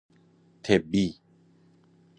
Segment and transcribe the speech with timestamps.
[0.63, 1.19] طبی